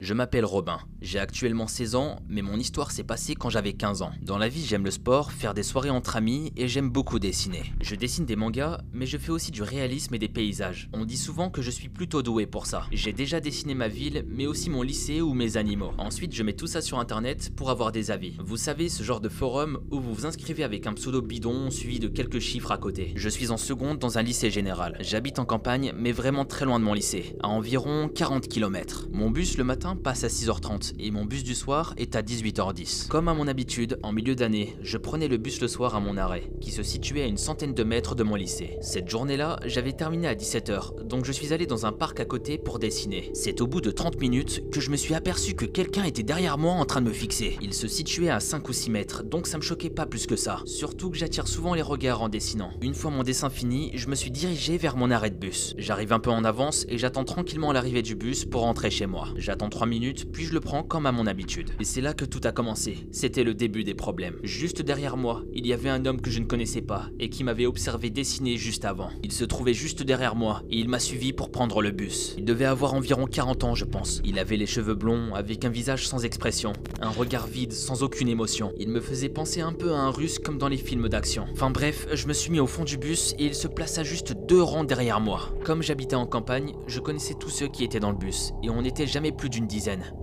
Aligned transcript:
Je 0.00 0.14
m'appelle 0.14 0.46
Robin, 0.46 0.78
j'ai 1.02 1.18
actuellement 1.18 1.66
16 1.66 1.94
ans, 1.94 2.20
mais 2.26 2.40
mon 2.40 2.56
histoire 2.56 2.90
s'est 2.90 3.04
passée 3.04 3.34
quand 3.34 3.50
j'avais 3.50 3.74
15 3.74 4.00
ans. 4.00 4.12
Dans 4.22 4.38
la 4.38 4.48
vie, 4.48 4.64
j'aime 4.64 4.86
le 4.86 4.90
sport, 4.90 5.30
faire 5.30 5.52
des 5.52 5.62
soirées 5.62 5.90
entre 5.90 6.16
amis 6.16 6.54
et 6.56 6.68
j'aime 6.68 6.88
beaucoup 6.88 7.18
dessiner. 7.18 7.64
Je 7.82 7.94
dessine 7.96 8.24
des 8.24 8.34
mangas, 8.34 8.80
mais 8.94 9.04
je 9.04 9.18
fais 9.18 9.30
aussi 9.30 9.50
du 9.50 9.62
réalisme 9.62 10.14
et 10.14 10.18
des 10.18 10.30
paysages. 10.30 10.88
On 10.94 11.04
dit 11.04 11.18
souvent 11.18 11.50
que 11.50 11.60
je 11.60 11.70
suis 11.70 11.90
plutôt 11.90 12.22
doué 12.22 12.46
pour 12.46 12.64
ça. 12.64 12.86
J'ai 12.92 13.12
déjà 13.12 13.40
dessiné 13.40 13.74
ma 13.74 13.88
ville, 13.88 14.24
mais 14.26 14.46
aussi 14.46 14.70
mon 14.70 14.80
lycée 14.80 15.20
ou 15.20 15.34
mes 15.34 15.58
animaux. 15.58 15.92
Ensuite, 15.98 16.34
je 16.34 16.44
mets 16.44 16.54
tout 16.54 16.66
ça 16.66 16.80
sur 16.80 16.98
internet 16.98 17.54
pour 17.54 17.68
avoir 17.68 17.92
des 17.92 18.10
avis. 18.10 18.38
Vous 18.42 18.56
savez, 18.56 18.88
ce 18.88 19.02
genre 19.02 19.20
de 19.20 19.28
forum 19.28 19.80
où 19.90 20.00
vous 20.00 20.14
vous 20.14 20.24
inscrivez 20.24 20.64
avec 20.64 20.86
un 20.86 20.94
pseudo 20.94 21.20
bidon 21.20 21.70
suivi 21.70 21.98
de 21.98 22.08
quelques 22.08 22.38
chiffres 22.38 22.72
à 22.72 22.78
côté. 22.78 23.12
Je 23.16 23.28
suis 23.28 23.50
en 23.50 23.58
seconde 23.58 23.98
dans 23.98 24.16
un 24.16 24.22
lycée 24.22 24.50
général. 24.50 24.96
J'habite 25.00 25.38
en 25.38 25.44
campagne, 25.44 25.92
mais 25.94 26.12
vraiment 26.12 26.46
très 26.46 26.64
loin 26.64 26.80
de 26.80 26.84
mon 26.86 26.94
lycée, 26.94 27.36
à 27.42 27.48
environ 27.48 28.08
40 28.08 28.48
km. 28.48 29.06
Mon 29.12 29.28
bus 29.28 29.58
le 29.58 29.64
matin 29.64 29.89
passe 29.96 30.24
à 30.24 30.28
6h30 30.28 30.94
et 30.98 31.10
mon 31.10 31.24
bus 31.24 31.44
du 31.44 31.54
soir 31.54 31.94
est 31.96 32.16
à 32.16 32.22
18h10. 32.22 33.08
Comme 33.08 33.28
à 33.28 33.34
mon 33.34 33.48
habitude, 33.48 33.98
en 34.02 34.12
milieu 34.12 34.34
d'année, 34.34 34.76
je 34.82 34.98
prenais 34.98 35.28
le 35.28 35.36
bus 35.36 35.60
le 35.60 35.68
soir 35.68 35.94
à 35.94 36.00
mon 36.00 36.16
arrêt, 36.16 36.50
qui 36.60 36.70
se 36.70 36.82
situait 36.82 37.22
à 37.22 37.26
une 37.26 37.36
centaine 37.36 37.74
de 37.74 37.84
mètres 37.84 38.14
de 38.14 38.22
mon 38.22 38.34
lycée. 38.34 38.78
Cette 38.80 39.08
journée-là, 39.08 39.58
j'avais 39.66 39.92
terminé 39.92 40.28
à 40.28 40.34
17h, 40.34 41.04
donc 41.04 41.24
je 41.24 41.32
suis 41.32 41.52
allé 41.52 41.66
dans 41.66 41.86
un 41.86 41.92
parc 41.92 42.20
à 42.20 42.24
côté 42.24 42.58
pour 42.58 42.78
dessiner. 42.78 43.30
C'est 43.34 43.60
au 43.60 43.66
bout 43.66 43.80
de 43.80 43.90
30 43.90 44.20
minutes 44.20 44.70
que 44.70 44.80
je 44.80 44.90
me 44.90 44.96
suis 44.96 45.14
aperçu 45.14 45.54
que 45.54 45.66
quelqu'un 45.66 46.04
était 46.04 46.22
derrière 46.22 46.58
moi 46.58 46.72
en 46.72 46.84
train 46.84 47.00
de 47.00 47.08
me 47.08 47.12
fixer. 47.12 47.58
Il 47.62 47.74
se 47.74 47.88
situait 47.88 48.30
à 48.30 48.40
5 48.40 48.68
ou 48.68 48.72
6 48.72 48.90
mètres, 48.90 49.22
donc 49.24 49.46
ça 49.46 49.56
me 49.56 49.62
choquait 49.62 49.90
pas 49.90 50.06
plus 50.06 50.26
que 50.26 50.36
ça. 50.36 50.62
Surtout 50.66 51.10
que 51.10 51.16
j'attire 51.16 51.48
souvent 51.48 51.74
les 51.74 51.82
regards 51.82 52.22
en 52.22 52.28
dessinant. 52.28 52.70
Une 52.80 52.94
fois 52.94 53.10
mon 53.10 53.22
dessin 53.22 53.50
fini, 53.50 53.90
je 53.94 54.08
me 54.08 54.14
suis 54.14 54.30
dirigé 54.30 54.78
vers 54.78 54.96
mon 54.96 55.10
arrêt 55.10 55.30
de 55.30 55.36
bus. 55.36 55.74
J'arrive 55.78 56.12
un 56.12 56.20
peu 56.20 56.30
en 56.30 56.44
avance 56.44 56.86
et 56.88 56.98
j'attends 56.98 57.24
tranquillement 57.24 57.72
l'arrivée 57.72 58.02
du 58.02 58.14
bus 58.14 58.44
pour 58.44 58.62
rentrer 58.62 58.90
chez 58.90 59.06
moi. 59.06 59.28
J'attends 59.36 59.68
3 59.80 59.88
minutes 59.88 60.30
puis 60.30 60.44
je 60.44 60.52
le 60.52 60.60
prends 60.60 60.82
comme 60.82 61.06
à 61.06 61.12
mon 61.12 61.26
habitude. 61.26 61.70
Et 61.80 61.84
c'est 61.84 62.02
là 62.02 62.12
que 62.12 62.26
tout 62.26 62.42
a 62.44 62.52
commencé. 62.52 62.98
C'était 63.12 63.44
le 63.44 63.54
début 63.54 63.82
des 63.82 63.94
problèmes. 63.94 64.36
Juste 64.42 64.82
derrière 64.82 65.16
moi, 65.16 65.42
il 65.54 65.66
y 65.66 65.72
avait 65.72 65.88
un 65.88 66.04
homme 66.04 66.20
que 66.20 66.30
je 66.30 66.38
ne 66.38 66.44
connaissais 66.44 66.82
pas 66.82 67.06
et 67.18 67.30
qui 67.30 67.44
m'avait 67.44 67.64
observé 67.64 68.10
dessiner 68.10 68.58
juste 68.58 68.84
avant. 68.84 69.08
Il 69.22 69.32
se 69.32 69.42
trouvait 69.42 69.72
juste 69.72 70.02
derrière 70.02 70.36
moi 70.36 70.62
et 70.68 70.76
il 70.76 70.90
m'a 70.90 70.98
suivi 70.98 71.32
pour 71.32 71.50
prendre 71.50 71.80
le 71.80 71.92
bus. 71.92 72.34
Il 72.36 72.44
devait 72.44 72.66
avoir 72.66 72.92
environ 72.92 73.24
40 73.24 73.64
ans, 73.64 73.74
je 73.74 73.86
pense. 73.86 74.20
Il 74.22 74.38
avait 74.38 74.58
les 74.58 74.66
cheveux 74.66 74.94
blonds, 74.94 75.34
avec 75.34 75.64
un 75.64 75.70
visage 75.70 76.06
sans 76.06 76.26
expression, 76.26 76.74
un 77.00 77.08
regard 77.08 77.46
vide, 77.46 77.72
sans 77.72 78.02
aucune 78.02 78.28
émotion. 78.28 78.72
Il 78.76 78.90
me 78.90 79.00
faisait 79.00 79.30
penser 79.30 79.62
un 79.62 79.72
peu 79.72 79.92
à 79.92 79.98
un 79.98 80.10
russe 80.10 80.38
comme 80.38 80.58
dans 80.58 80.68
les 80.68 80.76
films 80.76 81.08
d'action. 81.08 81.46
Enfin 81.52 81.70
bref, 81.70 82.06
je 82.12 82.26
me 82.26 82.34
suis 82.34 82.50
mis 82.50 82.60
au 82.60 82.66
fond 82.66 82.84
du 82.84 82.98
bus 82.98 83.32
et 83.38 83.46
il 83.46 83.54
se 83.54 83.66
plaça 83.66 84.04
juste 84.04 84.34
deux 84.46 84.62
rangs 84.62 84.84
derrière 84.84 85.20
moi. 85.20 85.54
Comme 85.64 85.82
j'habitais 85.82 86.16
en 86.16 86.26
campagne, 86.26 86.74
je 86.86 87.00
connaissais 87.00 87.34
tous 87.40 87.48
ceux 87.48 87.68
qui 87.68 87.82
étaient 87.82 87.98
dans 87.98 88.10
le 88.10 88.18
bus 88.18 88.52
et 88.62 88.68
on 88.68 88.82
n'était 88.82 89.06
jamais 89.06 89.32
plus 89.32 89.48
d'une 89.48 89.69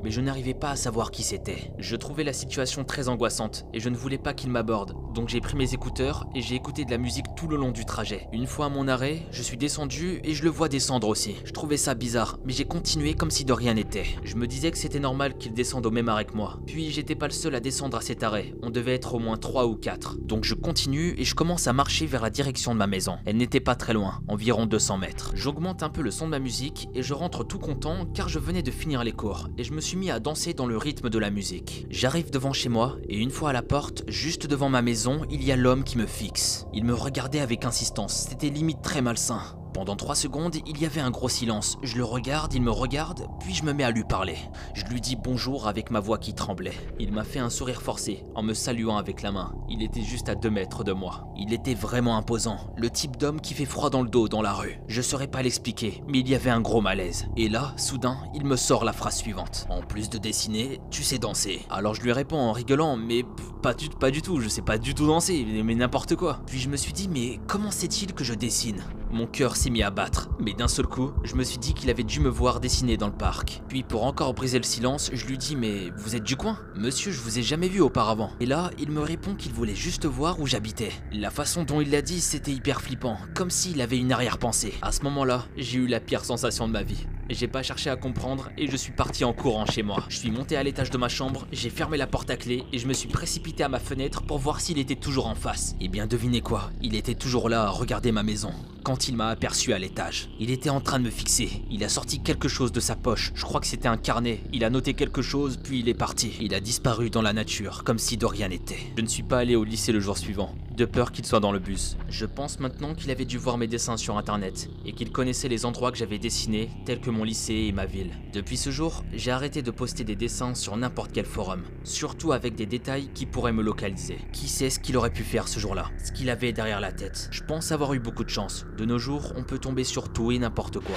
mais 0.03 0.11
je 0.11 0.19
n'arrivais 0.19 0.53
pas 0.53 0.71
à 0.71 0.75
savoir 0.75 1.11
qui 1.11 1.23
c'était. 1.23 1.71
Je 1.77 1.95
trouvais 1.95 2.25
la 2.25 2.33
situation 2.33 2.83
très 2.83 3.07
angoissante 3.07 3.65
et 3.73 3.79
je 3.79 3.87
ne 3.87 3.95
voulais 3.95 4.17
pas 4.17 4.33
qu'il 4.33 4.49
m'aborde, 4.49 4.93
donc 5.13 5.29
j'ai 5.29 5.39
pris 5.39 5.55
mes 5.55 5.73
écouteurs 5.73 6.27
et 6.35 6.41
j'ai 6.41 6.55
écouté 6.55 6.83
de 6.83 6.91
la 6.91 6.97
musique 6.97 7.27
tout 7.35 7.47
le 7.47 7.55
long 7.55 7.71
du 7.71 7.85
trajet. 7.85 8.27
Une 8.33 8.45
fois 8.45 8.65
à 8.65 8.69
mon 8.69 8.87
arrêt, 8.89 9.21
je 9.31 9.41
suis 9.41 9.55
descendu 9.55 10.19
et 10.23 10.33
je 10.33 10.43
le 10.43 10.49
vois 10.49 10.67
descendre 10.67 11.07
aussi. 11.07 11.35
Je 11.45 11.53
trouvais 11.53 11.77
ça 11.77 11.95
bizarre, 11.95 12.39
mais 12.45 12.51
j'ai 12.51 12.65
continué 12.65 13.13
comme 13.13 13.31
si 13.31 13.45
de 13.45 13.53
rien 13.53 13.75
n'était. 13.75 14.05
Je 14.23 14.35
me 14.35 14.47
disais 14.47 14.69
que 14.69 14.77
c'était 14.77 14.99
normal 14.99 15.37
qu'il 15.37 15.53
descende 15.53 15.85
au 15.85 15.91
même 15.91 16.09
arrêt 16.09 16.25
que 16.25 16.35
moi. 16.35 16.59
Puis 16.65 16.91
j'étais 16.91 17.15
pas 17.15 17.27
le 17.27 17.33
seul 17.33 17.55
à 17.55 17.61
descendre 17.61 17.97
à 17.97 18.01
cet 18.01 18.23
arrêt, 18.23 18.53
on 18.61 18.69
devait 18.69 18.95
être 18.95 19.15
au 19.15 19.19
moins 19.19 19.37
3 19.37 19.65
ou 19.67 19.75
4. 19.75 20.17
Donc 20.19 20.43
je 20.43 20.55
continue 20.55 21.15
et 21.17 21.23
je 21.23 21.35
commence 21.35 21.67
à 21.67 21.73
marcher 21.73 22.05
vers 22.05 22.21
la 22.21 22.29
direction 22.29 22.73
de 22.73 22.79
ma 22.79 22.87
maison. 22.87 23.17
Elle 23.25 23.37
n'était 23.37 23.61
pas 23.61 23.75
très 23.75 23.93
loin, 23.93 24.19
environ 24.27 24.65
200 24.65 24.97
mètres. 24.97 25.31
J'augmente 25.35 25.83
un 25.83 25.89
peu 25.89 26.01
le 26.01 26.11
son 26.11 26.25
de 26.25 26.31
ma 26.31 26.39
musique 26.39 26.89
et 26.93 27.01
je 27.01 27.13
rentre 27.13 27.45
tout 27.45 27.59
content 27.59 28.05
car 28.13 28.27
je 28.27 28.39
venais 28.39 28.61
de 28.61 28.71
finir 28.71 29.03
les 29.05 29.13
cours 29.13 29.36
et 29.57 29.63
je 29.63 29.73
me 29.73 29.81
suis 29.81 29.97
mis 29.97 30.11
à 30.11 30.19
danser 30.19 30.53
dans 30.53 30.65
le 30.65 30.77
rythme 30.77 31.09
de 31.09 31.19
la 31.19 31.29
musique. 31.29 31.85
J'arrive 31.89 32.31
devant 32.31 32.53
chez 32.53 32.69
moi 32.69 32.97
et 33.07 33.17
une 33.17 33.31
fois 33.31 33.51
à 33.51 33.53
la 33.53 33.61
porte, 33.61 34.03
juste 34.07 34.47
devant 34.47 34.69
ma 34.69 34.81
maison, 34.81 35.21
il 35.29 35.43
y 35.43 35.51
a 35.51 35.55
l'homme 35.55 35.83
qui 35.83 35.97
me 35.97 36.05
fixe. 36.05 36.65
Il 36.73 36.85
me 36.85 36.93
regardait 36.93 37.39
avec 37.39 37.65
insistance, 37.65 38.27
c'était 38.29 38.49
limite 38.49 38.81
très 38.81 39.01
malsain. 39.01 39.41
Pendant 39.77 39.95
trois 39.95 40.15
secondes, 40.15 40.55
il 40.65 40.81
y 40.81 40.87
avait 40.87 41.01
un 41.01 41.11
gros 41.11 41.29
silence. 41.29 41.77
Je 41.83 41.97
le 41.97 42.03
regarde, 42.03 42.51
il 42.55 42.63
me 42.63 42.71
regarde, 42.71 43.27
puis 43.39 43.53
je 43.53 43.63
me 43.63 43.73
mets 43.73 43.83
à 43.83 43.91
lui 43.91 44.03
parler. 44.03 44.35
Je 44.73 44.83
lui 44.85 44.99
dis 44.99 45.15
bonjour 45.15 45.67
avec 45.67 45.91
ma 45.91 45.99
voix 45.99 46.17
qui 46.17 46.33
tremblait. 46.33 46.73
Il 46.97 47.13
m'a 47.13 47.23
fait 47.23 47.37
un 47.37 47.51
sourire 47.51 47.83
forcé 47.83 48.23
en 48.33 48.41
me 48.41 48.55
saluant 48.55 48.97
avec 48.97 49.21
la 49.21 49.31
main. 49.31 49.53
Il 49.69 49.83
était 49.83 50.01
juste 50.01 50.29
à 50.29 50.35
deux 50.35 50.49
mètres 50.49 50.83
de 50.83 50.93
moi. 50.93 51.27
Il 51.37 51.53
était 51.53 51.75
vraiment 51.75 52.17
imposant, 52.17 52.57
le 52.75 52.89
type 52.89 53.17
d'homme 53.17 53.39
qui 53.39 53.53
fait 53.53 53.65
froid 53.65 53.91
dans 53.91 54.01
le 54.01 54.09
dos 54.09 54.27
dans 54.27 54.41
la 54.41 54.51
rue. 54.51 54.79
Je 54.87 55.03
saurais 55.03 55.27
pas 55.27 55.43
l'expliquer, 55.43 56.01
mais 56.07 56.21
il 56.21 56.27
y 56.27 56.33
avait 56.33 56.49
un 56.49 56.61
gros 56.61 56.81
malaise. 56.81 57.27
Et 57.37 57.47
là, 57.47 57.75
soudain, 57.77 58.17
il 58.33 58.45
me 58.45 58.55
sort 58.55 58.83
la 58.83 58.93
phrase 58.93 59.17
suivante. 59.17 59.67
En 59.69 59.83
plus 59.83 60.09
de 60.09 60.17
dessiner, 60.17 60.81
tu 60.89 61.03
sais 61.03 61.19
danser. 61.19 61.61
Alors 61.69 61.93
je 61.93 62.01
lui 62.01 62.13
réponds 62.13 62.39
en 62.39 62.51
rigolant, 62.51 62.97
mais 62.97 63.23
pas 63.61 63.75
du, 63.75 63.89
pas 63.89 64.09
du 64.09 64.23
tout, 64.23 64.39
je 64.39 64.49
sais 64.49 64.63
pas 64.63 64.79
du 64.79 64.95
tout 64.95 65.05
danser, 65.05 65.45
mais 65.63 65.75
n'importe 65.75 66.15
quoi. 66.15 66.39
Puis 66.47 66.57
je 66.57 66.67
me 66.67 66.77
suis 66.77 66.93
dit, 66.93 67.07
mais 67.07 67.39
comment 67.45 67.69
sait-il 67.69 68.15
que 68.15 68.23
je 68.23 68.33
dessine? 68.33 68.83
Mon 69.11 69.25
cœur 69.25 69.55
s'est 69.55 69.69
mis 69.69 69.83
à 69.83 69.89
battre, 69.89 70.29
mais 70.39 70.53
d'un 70.53 70.67
seul 70.67 70.85
coup, 70.85 71.11
je 71.23 71.35
me 71.35 71.43
suis 71.43 71.57
dit 71.57 71.73
qu'il 71.73 71.89
avait 71.89 72.03
dû 72.03 72.19
me 72.19 72.29
voir 72.29 72.59
dessiner 72.59 72.97
dans 72.97 73.07
le 73.07 73.13
parc. 73.13 73.61
Puis 73.69 73.83
pour 73.83 74.05
encore 74.05 74.33
briser 74.33 74.57
le 74.57 74.63
silence, 74.63 75.09
je 75.13 75.25
lui 75.25 75.37
dis 75.37 75.55
mais 75.55 75.91
vous 75.97 76.15
êtes 76.15 76.23
du 76.23 76.35
coin? 76.35 76.57
Monsieur, 76.75 77.11
je 77.11 77.21
vous 77.21 77.39
ai 77.39 77.41
jamais 77.41 77.69
vu 77.69 77.79
auparavant. 77.79 78.31
Et 78.39 78.45
là, 78.45 78.71
il 78.77 78.91
me 78.91 79.01
répond 79.01 79.35
qu'il 79.35 79.53
voulait 79.53 79.75
juste 79.75 80.05
voir 80.05 80.39
où 80.39 80.45
j'habitais. 80.45 80.91
La 81.13 81.29
façon 81.29 81.63
dont 81.63 81.81
il 81.81 81.91
l'a 81.91 82.01
dit, 82.01 82.19
c'était 82.19 82.51
hyper 82.51 82.81
flippant, 82.81 83.17
comme 83.33 83.49
s'il 83.49 83.81
avait 83.81 83.97
une 83.97 84.11
arrière-pensée. 84.11 84.73
À 84.81 84.91
ce 84.91 85.03
moment-là, 85.03 85.45
j'ai 85.55 85.79
eu 85.79 85.87
la 85.87 85.99
pire 85.99 86.25
sensation 86.25 86.67
de 86.67 86.73
ma 86.73 86.83
vie. 86.83 87.07
J'ai 87.29 87.47
pas 87.47 87.61
cherché 87.61 87.89
à 87.89 87.97
comprendre 87.97 88.49
et 88.57 88.67
je 88.67 88.77
suis 88.77 88.93
parti 88.93 89.25
en 89.25 89.33
courant 89.33 89.65
chez 89.65 89.83
moi. 89.83 90.03
Je 90.07 90.17
suis 90.17 90.31
monté 90.31 90.55
à 90.55 90.63
l'étage 90.63 90.89
de 90.89 90.97
ma 90.97 91.09
chambre, 91.09 91.45
j'ai 91.51 91.69
fermé 91.69 91.97
la 91.97 92.07
porte 92.07 92.29
à 92.29 92.37
clé 92.37 92.63
et 92.71 92.79
je 92.79 92.87
me 92.87 92.93
suis 92.93 93.09
précipité 93.09 93.63
à 93.63 93.69
ma 93.69 93.79
fenêtre 93.79 94.21
pour 94.21 94.37
voir 94.37 94.61
s'il 94.61 94.79
était 94.79 94.95
toujours 94.95 95.27
en 95.27 95.35
face. 95.35 95.75
Et 95.81 95.89
bien 95.89 96.07
devinez 96.07 96.41
quoi, 96.41 96.71
il 96.81 96.95
était 96.95 97.15
toujours 97.15 97.49
là 97.49 97.63
à 97.63 97.69
regarder 97.69 98.13
ma 98.13 98.23
maison. 98.23 98.53
Quand 98.83 99.09
il 99.09 99.17
m'a 99.17 99.27
aperçu 99.27 99.73
à 99.73 99.79
l'étage, 99.79 100.29
il 100.39 100.49
était 100.49 100.69
en 100.69 100.79
train 100.79 100.99
de 100.99 101.03
me 101.03 101.09
fixer. 101.09 101.49
Il 101.69 101.83
a 101.83 101.89
sorti 101.89 102.21
quelque 102.21 102.47
chose 102.47 102.71
de 102.71 102.79
sa 102.79 102.95
poche. 102.95 103.33
Je 103.35 103.43
crois 103.43 103.59
que 103.59 103.67
c'était 103.67 103.89
un 103.89 103.97
carnet. 103.97 104.39
Il 104.53 104.63
a 104.63 104.69
noté 104.69 104.93
quelque 104.93 105.21
chose 105.21 105.57
puis 105.61 105.79
il 105.79 105.89
est 105.89 105.93
parti. 105.93 106.37
Il 106.39 106.53
a 106.53 106.61
disparu 106.61 107.09
dans 107.09 107.21
la 107.21 107.33
nature 107.33 107.83
comme 107.83 107.99
si 107.99 108.15
de 108.15 108.25
rien 108.25 108.47
n'était. 108.47 108.79
Je 108.95 109.01
ne 109.01 109.07
suis 109.07 109.23
pas 109.23 109.39
allé 109.39 109.57
au 109.57 109.65
lycée 109.65 109.91
le 109.91 109.99
jour 109.99 110.17
suivant 110.17 110.55
de 110.77 110.85
peur 110.85 111.11
qu'il 111.11 111.25
soit 111.25 111.39
dans 111.39 111.51
le 111.51 111.57
bus. 111.57 111.97
Je 112.07 112.27
pense 112.27 112.59
maintenant 112.59 112.93
qu'il 112.93 113.09
avait 113.09 113.25
dû 113.25 113.39
voir 113.39 113.57
mes 113.57 113.65
dessins 113.65 113.97
sur 113.97 114.15
internet 114.15 114.69
et 114.85 114.93
qu'il 114.93 115.11
connaissait 115.11 115.47
les 115.47 115.65
endroits 115.65 115.91
que 115.91 115.97
j'avais 115.97 116.19
dessinés, 116.19 116.69
tels 116.85 117.01
que 117.01 117.09
mon 117.09 117.23
lycée 117.23 117.65
et 117.67 117.71
ma 117.71 117.87
ville. 117.87 118.11
Depuis 118.31 118.57
ce 118.57 118.69
jour, 118.69 119.03
j'ai 119.11 119.31
arrêté 119.31 119.63
de 119.63 119.71
poster 119.71 120.03
des 120.03 120.15
dessins 120.15 120.53
sur 120.53 120.77
n'importe 120.77 121.11
quel 121.11 121.25
forum, 121.25 121.63
surtout 121.83 122.31
avec 122.31 122.53
des 122.53 122.67
détails 122.67 123.09
qui 123.15 123.25
pourraient 123.25 123.53
me 123.53 123.63
localiser. 123.63 124.19
Qui 124.31 124.47
sait 124.47 124.69
ce 124.69 124.79
qu'il 124.79 124.97
aurait 124.97 125.09
pu 125.09 125.23
faire 125.23 125.47
ce 125.47 125.59
jour-là, 125.59 125.89
ce 126.03 126.11
qu'il 126.11 126.29
avait 126.29 126.53
derrière 126.53 126.79
la 126.79 126.91
tête. 126.91 127.27
Je 127.31 127.41
pense 127.41 127.71
avoir 127.71 127.95
eu 127.95 127.99
beaucoup 127.99 128.23
de 128.23 128.29
chance. 128.29 128.67
De 128.77 128.85
nos 128.85 128.99
jours, 128.99 129.33
on 129.35 129.43
peut 129.43 129.57
tomber 129.57 129.83
sur 129.83 130.13
tout 130.13 130.31
et 130.31 130.37
n'importe 130.37 130.79
quoi. 130.79 130.95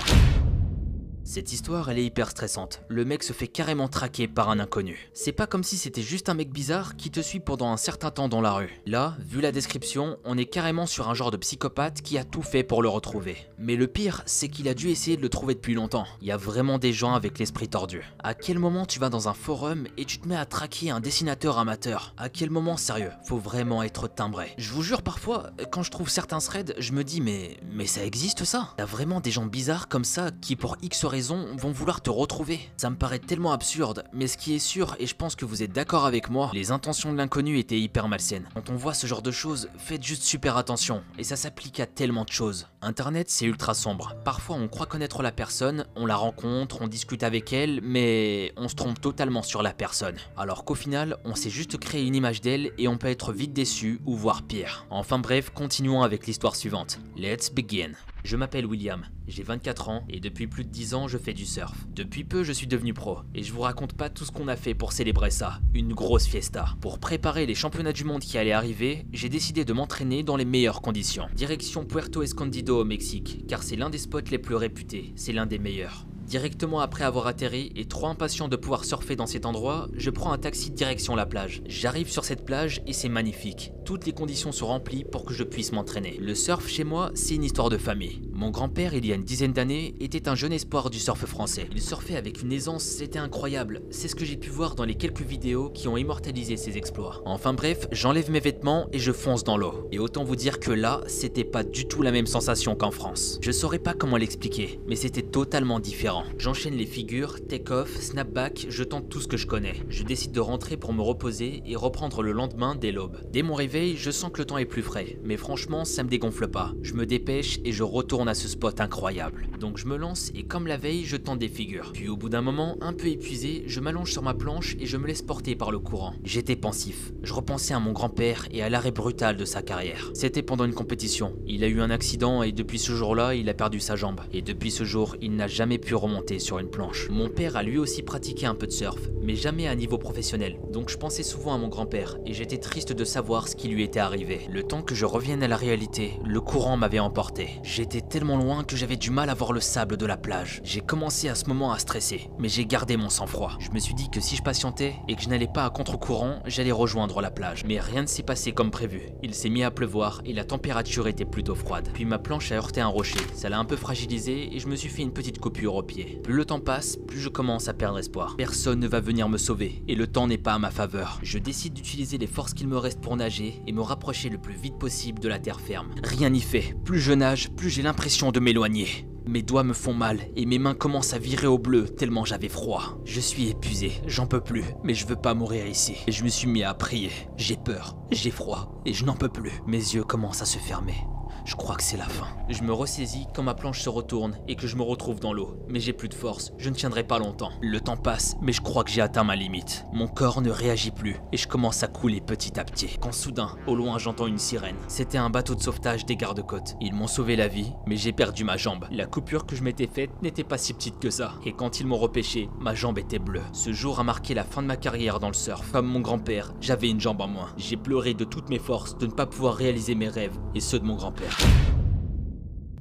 Cette 1.23 1.53
histoire, 1.53 1.91
elle 1.91 1.99
est 1.99 2.05
hyper 2.05 2.31
stressante. 2.31 2.83
Le 2.89 3.05
mec 3.05 3.23
se 3.23 3.33
fait 3.33 3.47
carrément 3.47 3.89
traquer 3.89 4.27
par 4.27 4.49
un 4.51 4.59
inconnu. 4.59 5.11
C'est 5.13 5.33
pas 5.33 5.47
comme 5.47 5.63
si 5.63 5.77
c'était 5.77 6.03
juste 6.03 6.29
un 6.29 6.35
mec 6.35 6.51
bizarre 6.51 6.97
qui 6.97 7.11
te 7.11 7.21
suit 7.21 7.41
pendant 7.41 7.71
un 7.71 7.77
certain 7.77 8.11
temps 8.11 8.29
dans 8.29 8.41
la 8.41 8.53
rue. 8.53 8.71
Là, 8.87 9.17
vu 9.21 9.41
la 9.41 9.53
description, 9.53 10.19
on 10.25 10.39
est 10.39 10.47
carrément 10.47 10.87
sur 10.87 11.09
un 11.09 11.15
genre 11.15 11.31
de 11.31 11.37
psychopathe 11.37 12.03
qui 12.03 12.19
a 12.19 12.25
tout 12.25 12.43
fait 12.43 12.65
pour 12.65 12.83
le 12.83 12.89
retrouver. 12.89 13.37
Mais 13.59 13.77
le 13.77 13.87
pire, 13.87 14.23
c'est 14.27 14.49
qu'il 14.49 14.67
a 14.67 14.75
dû 14.75 14.89
essayer 14.89 15.17
de 15.17 15.23
le 15.23 15.29
trouver 15.29 15.55
depuis 15.55 15.75
longtemps. 15.75 16.07
Il 16.21 16.27
y 16.27 16.33
a 16.33 16.37
vraiment 16.37 16.79
des 16.79 16.93
gens 16.93 17.15
avec 17.15 17.39
l'esprit 17.39 17.69
tordu. 17.69 18.03
À 18.19 18.35
quel 18.35 18.59
moment 18.59 18.87
tu 18.87 18.99
vas 18.99 19.11
dans 19.11 19.29
un 19.29 19.35
forum 19.35 19.87
et 19.99 20.07
tu 20.07 20.19
te 20.19 20.27
mets 20.27 20.37
à 20.37 20.47
traquer 20.47 20.91
un 20.91 21.01
dessinateur 21.01 21.59
amateur? 21.59 22.15
À 22.17 22.29
quel 22.29 22.51
moment, 22.51 22.77
sérieux? 22.77 23.13
Faut 23.25 23.39
vraiment 23.39 23.83
être 23.83 24.09
timbré. 24.09 24.55
Je 24.59 24.73
vous 24.73 24.83
jure, 24.83 25.03
parfois, 25.03 25.51
quand 25.71 25.83
je 25.83 25.91
trouve 25.91 26.09
certains 26.09 26.39
threads, 26.39 26.75
je 26.79 26.93
me 26.93 27.05
dis, 27.05 27.21
mais, 27.21 27.59
mais 27.71 27.87
ça 27.87 28.05
existe 28.05 28.45
ça? 28.45 28.75
T'as 28.79 28.85
vraiment 28.85 29.21
des 29.21 29.31
gens 29.31 29.47
bizarres 29.47 29.89
comme 29.89 30.05
ça 30.05 30.31
qui, 30.41 30.57
pour 30.57 30.77
X 30.83 31.05
vont 31.11 31.73
vouloir 31.73 32.01
te 32.01 32.11
retrouver. 32.11 32.61
Ça 32.77 32.91
me 32.91 32.97
paraît 32.97 33.19
tellement 33.19 33.53
absurde, 33.53 34.05
mais 34.13 34.27
ce 34.27 34.37
qui 34.37 34.55
est 34.55 34.61
sûr, 34.61 34.95
et 34.99 35.07
je 35.07 35.15
pense 35.15 35.35
que 35.35 35.45
vous 35.45 35.63
êtes 35.63 35.73
d'accord 35.73 36.07
avec 36.07 36.31
moi, 36.31 36.51
les 36.55 36.71
intentions 36.71 37.13
de 37.13 37.19
l'inconnu 37.19 37.59
étaient 37.59 37.81
hyper 37.81 38.09
malsaines. 38.09 38.49
Quand 38.55 38.71
on 38.71 38.77
voit 38.77 38.95
ce 38.95 39.07
genre 39.07 39.23
de 39.23 39.31
choses, 39.31 39.69
faites 39.79 40.03
juste 40.03 40.23
super 40.23 40.57
attention, 40.57 41.03
et 41.19 41.25
ça 41.25 41.37
s'applique 41.37 41.81
à 41.81 41.87
tellement 41.87 42.25
de 42.25 42.33
choses. 42.33 42.69
Internet, 42.83 43.29
c'est 43.29 43.45
ultra 43.45 43.75
sombre. 43.75 44.15
Parfois, 44.25 44.57
on 44.57 44.69
croit 44.69 44.87
connaître 44.87 45.23
la 45.23 45.33
personne, 45.33 45.85
on 45.97 46.07
la 46.07 46.17
rencontre, 46.17 46.81
on 46.81 46.89
discute 46.89 47.23
avec 47.23 47.53
elle, 47.53 47.81
mais 47.83 48.53
on 48.57 48.69
se 48.69 48.75
trompe 48.75 49.01
totalement 49.01 49.43
sur 49.43 49.63
la 49.63 49.73
personne. 49.73 50.17
Alors 50.37 50.65
qu'au 50.65 50.75
final, 50.75 51.17
on 51.25 51.35
s'est 51.35 51.51
juste 51.51 51.77
créé 51.79 52.07
une 52.07 52.15
image 52.15 52.41
d'elle 52.41 52.73
et 52.79 52.89
on 52.89 52.97
peut 52.97 53.09
être 53.09 53.33
vite 53.33 53.53
déçu 53.53 54.01
ou 54.07 54.17
voire 54.17 54.43
pire. 54.43 54.87
Enfin 54.91 55.19
bref, 55.19 55.51
continuons 55.51 56.03
avec 56.03 56.27
l'histoire 56.27 56.57
suivante. 56.57 56.99
Let's 57.17 57.51
begin. 57.51 57.93
Je 58.23 58.37
m'appelle 58.37 58.67
William, 58.67 59.07
j'ai 59.29 59.43
24 59.43 59.89
ans 59.89 60.05
et 60.11 60.21
depuis 60.21 60.47
plus 60.47 60.65
de 60.65 60.69
10 60.69 60.95
ans 60.95 61.09
je 61.09 61.17
fais 61.17 61.33
du 61.33 61.47
surf. 61.47 61.87
Depuis 61.95 62.25
peu 62.25 62.45
je 62.45 62.53
suis 62.53 62.67
devenu 62.67 62.93
pro 62.93 63.19
et 63.35 63.43
je 63.43 63.53
vous 63.53 63.63
raconte 63.63 63.95
pas 63.95 64.11
tout 64.11 64.25
ce 64.25 64.31
qu'on 64.31 64.49
a 64.49 64.57
fait 64.57 64.75
pour 64.75 64.93
célébrer 64.93 65.31
ça, 65.31 65.61
une 65.75 65.95
grosse 65.95 66.27
fiesta. 66.27 66.77
Pour 66.81 66.99
préparer 66.99 67.47
les 67.47 67.55
championnats 67.55 67.93
du 67.93 68.05
monde 68.05 68.21
qui 68.21 68.37
allaient 68.37 68.53
arriver, 68.53 69.07
j'ai 69.13 69.29
décidé 69.29 69.65
de 69.65 69.73
m'entraîner 69.73 70.23
dans 70.23 70.37
les 70.37 70.45
meilleures 70.45 70.83
conditions. 70.83 71.29
Direction 71.35 71.85
Puerto 71.85 72.23
Escondido 72.23 72.81
au 72.81 72.85
Mexique, 72.85 73.47
car 73.49 73.63
c'est 73.63 73.77
l'un 73.77 73.91
des 73.91 73.99
spots 73.99 74.21
les 74.31 74.39
plus 74.39 74.55
réputés, 74.55 75.13
c'est 75.17 75.33
l'un 75.33 75.47
des 75.47 75.59
meilleurs. 75.59 76.07
Directement 76.31 76.79
après 76.79 77.03
avoir 77.03 77.27
atterri 77.27 77.73
et 77.75 77.87
trop 77.87 78.07
impatient 78.07 78.47
de 78.47 78.55
pouvoir 78.55 78.85
surfer 78.85 79.17
dans 79.17 79.27
cet 79.27 79.47
endroit, 79.47 79.89
je 79.97 80.11
prends 80.11 80.31
un 80.31 80.39
taxi 80.39 80.71
direction 80.71 81.17
la 81.17 81.27
plage. 81.27 81.61
J'arrive 81.67 82.09
sur 82.09 82.25
cette 82.25 82.45
plage 82.45 82.83
et 82.87 82.93
c'est 82.93 83.09
magnifique. 83.09 83.73
Toutes 83.91 84.07
les 84.07 84.13
conditions 84.13 84.53
sont 84.53 84.69
remplies 84.69 85.03
pour 85.03 85.25
que 85.25 85.35
je 85.35 85.43
puisse 85.43 85.73
m'entraîner. 85.73 86.17
Le 86.21 86.37
surf 86.37 86.69
chez 86.69 86.85
moi, 86.85 87.11
c'est 87.15 87.35
une 87.35 87.43
histoire 87.43 87.71
de 87.71 87.77
famille. 87.77 88.23
Mon 88.33 88.51
grand-père, 88.51 88.95
il 88.95 89.05
y 89.05 89.11
a 89.11 89.17
une 89.17 89.25
dizaine 89.25 89.53
d'années, 89.53 89.97
était 89.99 90.29
un 90.29 90.37
jeune 90.37 90.53
espoir 90.53 90.91
du 90.91 91.01
surf 91.01 91.27
français. 91.27 91.67
Il 91.73 91.83
surfait 91.83 92.15
avec 92.15 92.41
une 92.41 92.53
aisance, 92.53 92.85
c'était 92.85 93.19
incroyable. 93.19 93.83
C'est 93.91 94.07
ce 94.07 94.15
que 94.15 94.25
j'ai 94.25 94.37
pu 94.37 94.49
voir 94.49 94.77
dans 94.77 94.85
les 94.85 94.95
quelques 94.95 95.23
vidéos 95.23 95.71
qui 95.71 95.89
ont 95.89 95.97
immortalisé 95.97 96.57
ses 96.57 96.79
exploits. 96.79 97.21
Enfin 97.25 97.53
bref, 97.53 97.89
j'enlève 97.91 98.31
mes 98.31 98.39
vêtements 98.39 98.87
et 98.93 99.01
je 99.01 99.11
fonce 99.11 99.43
dans 99.43 99.57
l'eau. 99.57 99.89
Et 99.91 99.99
autant 99.99 100.23
vous 100.23 100.37
dire 100.37 100.61
que 100.61 100.71
là, 100.71 101.01
c'était 101.09 101.43
pas 101.43 101.65
du 101.65 101.89
tout 101.89 102.03
la 102.03 102.13
même 102.13 102.27
sensation 102.27 102.77
qu'en 102.77 102.93
France. 102.93 103.41
Je 103.43 103.51
saurais 103.51 103.81
pas 103.81 103.95
comment 103.95 104.19
l'expliquer, 104.19 104.79
mais 104.87 104.95
c'était 104.95 105.21
totalement 105.21 105.81
différent. 105.81 106.23
J'enchaîne 106.39 106.77
les 106.77 106.87
figures, 106.87 107.45
take-off, 107.45 107.97
snapback, 107.97 108.67
je 108.69 108.85
tente 108.85 109.09
tout 109.09 109.21
ce 109.21 109.27
que 109.27 109.37
je 109.37 109.49
connais. 109.49 109.75
Je 109.89 110.05
décide 110.05 110.31
de 110.31 110.39
rentrer 110.39 110.77
pour 110.77 110.93
me 110.93 111.03
reposer 111.03 111.65
et 111.67 111.75
reprendre 111.75 112.23
le 112.23 112.31
lendemain 112.31 112.77
dès 112.77 112.93
l'aube. 112.93 113.19
Dès 113.33 113.43
mon 113.43 113.55
réveil, 113.55 113.80
je 113.89 114.11
sens 114.11 114.31
que 114.33 114.39
le 114.39 114.45
temps 114.45 114.59
est 114.59 114.65
plus 114.65 114.83
frais, 114.83 115.19
mais 115.25 115.37
franchement, 115.37 115.85
ça 115.85 116.03
me 116.03 116.09
dégonfle 116.09 116.49
pas. 116.49 116.73
Je 116.83 116.95
me 116.95 117.07
dépêche 117.07 117.59
et 117.65 117.73
je 117.73 117.83
retourne 117.83 118.29
à 118.29 118.35
ce 118.35 118.49
spot 118.49 118.81
incroyable. 118.81 119.49
Donc 119.59 119.79
je 119.79 119.87
me 119.87 119.97
lance 119.97 120.31
et 120.35 120.43
comme 120.43 120.67
la 120.67 120.77
veille, 120.77 121.05
je 121.05 121.17
tente 121.17 121.39
des 121.39 121.49
figures. 121.49 121.93
Puis 121.93 122.09
au 122.09 122.17
bout 122.17 122.29
d'un 122.29 122.43
moment, 122.43 122.77
un 122.81 122.93
peu 122.93 123.07
épuisé, 123.07 123.65
je 123.67 123.81
m'allonge 123.81 124.13
sur 124.13 124.23
ma 124.23 124.35
planche 124.35 124.77
et 124.81 124.87
je 124.87 124.97
me 124.97 125.07
laisse 125.07 125.23
porter 125.23 125.57
par 125.57 125.71
le 125.71 125.79
courant. 125.79 126.15
J'étais 126.25 126.57
pensif. 126.57 127.13
Je 127.23 127.33
repensais 127.33 127.75
à 127.75 127.81
mon 127.81 127.93
grand-père 127.93 128.47
et 128.51 128.63
à 128.63 128.69
l'arrêt 128.69 128.91
brutal 128.91 129.37
de 129.37 129.45
sa 129.45 129.63
carrière. 129.63 130.11
C'était 130.15 130.43
pendant 130.43 130.65
une 130.65 130.75
compétition. 130.75 131.37
Il 131.47 131.65
a 131.65 131.69
eu 131.69 131.81
un 131.81 131.91
accident 131.91 132.43
et 132.43 132.53
depuis 132.53 132.79
ce 132.79 132.93
jour-là, 132.93 133.35
il 133.35 133.49
a 133.49 133.55
perdu 133.55 133.81
sa 133.81 133.97
jambe. 133.97 134.21
Et 134.33 134.43
depuis 134.43 134.71
ce 134.71 134.85
jour, 134.85 135.17
il 135.21 135.37
n'a 135.37 135.47
jamais 135.47 135.79
pu 135.79 135.95
remonter 135.95 136.39
sur 136.39 136.59
une 136.59 136.71
planche. 136.71 137.09
Mon 137.11 137.29
père 137.29 137.57
a 137.57 137.63
lui 137.63 137.79
aussi 137.79 138.03
pratiqué 138.03 138.47
un 138.47 138.55
peu 138.55 138.67
de 138.67 138.73
surf, 138.73 139.11
mais 139.23 139.35
jamais 139.37 139.69
à 139.69 139.75
niveau 139.75 139.99
professionnel. 139.99 140.59
Donc 140.73 140.91
je 140.91 140.99
pensais 140.99 141.23
souvent 141.23 141.55
à 141.55 141.59
mon 141.59 141.69
grand-père 141.69 142.19
et 142.27 142.35
j'étais 142.35 142.59
triste 142.59 142.93
de 142.93 143.05
savoir 143.05 143.49
ce 143.49 143.57
lui 143.69 143.83
était 143.83 144.01
arrivé. 144.01 144.47
Le 144.51 144.63
temps 144.63 144.83
que 144.83 144.95
je 144.95 145.05
revienne 145.05 145.43
à 145.43 145.49
la 145.49 145.57
réalité, 145.57 146.19
le 146.25 146.41
courant 146.41 146.77
m'avait 146.77 146.99
emporté. 146.99 147.61
J'étais 147.63 148.01
tellement 148.01 148.37
loin 148.37 148.65
que 148.65 148.77
j'avais 148.77 148.97
du 148.97 149.11
mal 149.11 149.31
à 149.31 149.35
voir 149.35 149.53
le 149.53 149.61
sable 149.61 149.97
de 149.97 150.07
la 150.07 150.17
plage. 150.17 150.61
J'ai 150.65 150.81
commencé 150.81 151.29
à 151.29 151.35
ce 151.35 151.47
moment 151.47 151.73
à 151.73 151.79
stresser, 151.79 152.31
mais 152.39 152.49
j'ai 152.49 152.67
gardé 152.67 152.97
mon 152.97 153.09
sang-froid. 153.09 153.57
Je 153.61 153.71
me 153.71 153.79
suis 153.79 153.95
dit 153.95 154.11
que 154.11 154.21
si 154.21 154.37
je 154.37 154.43
patientais 154.43 154.95
et 155.09 155.17
que 155.17 155.23
je 155.23 155.29
n'allais 155.29 155.49
pas 155.53 155.65
à 155.65 155.71
contre-courant, 155.71 156.41
j'allais 156.47 156.73
rejoindre 156.73 157.21
la 157.21 157.31
plage. 157.31 157.65
Mais 157.65 157.81
rien 157.81 158.03
ne 158.03 158.07
s'est 158.07 158.23
passé 158.23 158.53
comme 158.53 158.71
prévu. 158.71 159.03
Il 159.23 159.35
s'est 159.35 159.51
mis 159.51 159.65
à 159.65 159.71
pleuvoir 159.71 160.23
et 160.25 160.33
la 160.33 160.45
température 160.45 161.09
était 161.09 161.25
plutôt 161.25 161.55
froide. 161.55 161.91
Puis 161.93 162.05
ma 162.05 162.19
planche 162.19 162.53
a 162.53 162.57
heurté 162.57 162.81
un 162.81 162.87
rocher. 162.87 163.21
Ça 163.35 163.49
l'a 163.49 163.59
un 163.59 163.65
peu 163.65 163.77
fragilisé 163.77 164.55
et 164.55 164.59
je 164.59 164.69
me 164.69 164.77
suis 164.77 164.89
fait 164.89 165.03
une 165.03 165.13
petite 165.13 165.39
coupure 165.39 165.75
au 165.75 165.83
pied. 165.83 166.21
Plus 166.23 166.35
le 166.35 166.45
temps 166.45 166.61
passe, 166.61 166.99
plus 167.07 167.21
je 167.21 167.29
commence 167.29 167.69
à 167.69 167.75
perdre 167.75 167.99
espoir. 167.99 168.37
Personne 168.37 168.81
ne 168.81 168.89
va 168.89 169.01
venir 169.01 169.29
me 169.29 169.39
sauver 169.39 169.83
et 169.89 169.95
le 169.95 170.07
temps 170.07 170.27
n'est 170.27 170.39
pas 170.39 170.55
à 170.55 170.59
ma 170.59 170.71
faveur. 170.71 171.19
Je 171.23 171.39
décide 171.39 171.75
d'utiliser 171.75 172.19
les 172.19 172.27
forces 172.27 172.55
qu'il 172.55 172.69
me 172.69 172.79
reste 172.79 173.01
pour 173.01 173.17
nager 173.17 173.50
et 173.67 173.73
me 173.73 173.83
rapprocher 173.83 174.29
le 174.29 174.39
plus 174.39 174.55
vite 174.55 174.79
possible 174.79 175.21
de 175.21 175.29
la 175.29 175.39
terre 175.39 175.61
ferme. 175.61 175.91
Rien 176.03 176.31
n'y 176.31 176.41
fait. 176.41 176.75
Plus 176.85 177.01
je 177.01 177.13
nage, 177.13 177.51
plus 177.51 177.71
j'ai 177.71 177.83
l'impression 177.83 178.33
de 178.33 178.41
m'éloigner. 178.41 179.07
Mes 179.27 179.43
doigts 179.43 179.63
me 179.65 179.75
font 179.75 179.95
mal 179.95 180.19
et 180.35 180.47
mes 180.47 180.59
mains 180.59 180.75
commencent 180.75 181.13
à 181.13 181.19
virer 181.19 181.47
au 181.47 181.59
bleu 181.59 181.89
tellement 181.89 182.25
j'avais 182.25 182.49
froid. 182.49 182.99
Je 183.05 183.21
suis 183.21 183.49
épuisé, 183.49 183.93
j'en 184.07 184.27
peux 184.27 184.41
plus, 184.41 184.65
mais 184.83 184.95
je 184.95 185.07
veux 185.07 185.17
pas 185.17 185.35
mourir 185.35 185.67
ici. 185.67 185.97
Et 186.07 186.13
je 186.13 186.25
me 186.25 186.29
suis 186.29 186.49
mis 186.49 186.65
à 186.65 186.75
prier. 186.75 187.11
J'ai 187.37 187.57
peur, 187.57 187.97
j'ai 188.11 188.31
froid 188.31 188.83
et 188.87 188.93
je 188.93 189.05
n'en 189.05 189.15
peux 189.15 189.29
plus. 189.29 189.53
Mes 189.67 189.77
yeux 189.77 190.05
commencent 190.05 190.43
à 190.43 190.47
se 190.47 190.59
fermer. 190.59 190.97
Je 191.45 191.55
crois 191.55 191.77
que 191.77 191.83
c'est 191.83 191.97
la 191.97 192.07
fin. 192.07 192.29
Je 192.49 192.63
me 192.63 192.73
ressaisis 192.73 193.27
quand 193.35 193.43
ma 193.43 193.55
planche 193.55 193.81
se 193.81 193.89
retourne 193.89 194.37
et 194.49 194.57
que 194.57 194.67
je 194.67 194.77
me 194.77 194.83
retrouve 194.83 195.21
dans 195.21 195.33
l'eau. 195.33 195.57
Mais 195.69 195.81
j'ai 195.81 195.93
plus 195.93 196.09
de 196.09 196.15
force, 196.15 196.53
je 196.59 196.69
ne 196.71 196.75
tiendrai 196.75 197.05
pas 197.05 197.19
longtemps. 197.19 197.51
Le 197.61 197.81
temps 197.81 197.97
passe, 197.97 198.37
mais 198.41 198.53
je 198.53 198.61
crois 198.61 198.85
que 198.85 198.91
j'ai 198.91 199.01
atteint 199.01 199.25
ma 199.25 199.37
limite. 199.37 199.85
Mon 199.93 200.07
corps 200.07 200.43
ne 200.43 200.51
réagit 200.51 200.91
plus 200.91 201.17
et 201.33 201.37
je 201.37 201.49
commence 201.49 201.83
à 201.83 201.89
couler 201.89 202.21
petit 202.21 202.59
à 202.59 202.65
petit. 202.65 202.99
Quand 203.01 203.13
soudain, 203.13 203.57
au 203.67 203.75
loin, 203.75 203.99
j'entends 203.99 204.27
une 204.27 204.39
sirène. 204.39 204.77
C'était 204.89 205.19
un 205.19 205.31
bateau 205.31 205.55
de 205.55 205.63
sauvetage 205.63 206.07
des 206.07 206.17
gardes-côtes. 206.17 206.77
Ils 206.81 206.95
m'ont 206.95 207.07
sauvé 207.07 207.37
la 207.37 207.49
vie, 207.49 207.73
mais 207.87 207.97
j'ai 207.97 208.13
perdu 208.13 208.45
ma 208.45 208.57
jambe. 208.57 208.87
La 208.91 209.07
coupure 209.07 209.47
que 209.47 209.57
je 209.57 209.63
m'étais 209.63 209.87
faite 209.87 210.11
n'était 210.23 210.45
pas 210.45 210.59
si 210.59 210.75
petite 210.75 210.99
que 210.99 211.11
ça. 211.11 211.35
Et 211.45 211.53
quand 211.53 211.81
ils 211.81 211.87
m'ont 211.87 211.99
repêché, 211.99 212.49
ma 212.59 212.75
jambe 212.75 212.99
était 212.99 213.19
bleue. 213.19 213.43
Ce 213.53 213.73
jour 213.73 214.01
a 214.01 214.05
marqué 214.05 214.35
la 214.35 214.45
fin 214.45 214.63
de 214.63 214.67
ma 214.67 214.77
carrière 214.77 215.21
dans 215.21 215.29
le 215.29 215.35
surf. 215.35 215.71
Comme 215.73 215.87
mon 215.87 216.01
grand-père, 216.01 216.53
j'avais 216.61 216.91
une 216.91 217.01
jambe 217.01 217.21
en 217.21 217.29
moins. 217.29 217.51
J'ai 217.57 217.77
pleuré 217.77 218.15
de 218.15 218.25
toutes 218.25 218.51
mes 218.51 218.59
forces 218.59 218.97
de 218.99 219.07
ne 219.07 219.13
pas 219.13 219.27
pouvoir 219.27 219.55
réaliser 219.55 219.95
mes 219.95 220.09
rêves 220.09 220.39
et 220.55 220.61
ceux 220.61 220.79
de 220.79 220.85
mon 220.85 220.97
grand-père. 220.97 221.30
Yeah. 221.39 221.80